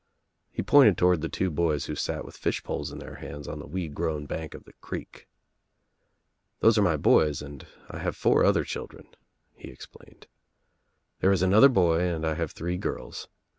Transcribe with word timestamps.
He 0.51 0.63
pointed 0.63 0.97
toward 0.97 1.21
the 1.21 1.29
two 1.29 1.51
boys 1.51 1.85
who 1.85 1.93
sat 1.93 2.25
with 2.25 2.35
fishpoles 2.35 2.91
in 2.91 2.97
their 2.97 3.17
hands 3.17 3.47
on 3.47 3.59
the 3.59 3.67
weed 3.67 3.93
grown 3.93 4.25
bank 4.25 4.55
of 4.55 4.63
the 4.63 4.73
creek. 4.81 5.27
"Those 6.59 6.75
are 6.75 6.81
my 6.81 6.97
boys 6.97 7.39
and 7.43 7.67
I 7.87 7.99
have 7.99 8.15
four 8.15 8.43
other 8.43 8.63
children," 8.63 9.09
he 9.53 9.67
explained. 9.69 10.25
"There 11.19 11.31
is 11.31 11.43
an 11.43 11.53
other 11.53 11.69
boy 11.69 11.99
and 11.99 12.25
I 12.25 12.33
have 12.33 12.49
three 12.49 12.77
girls. 12.77 13.27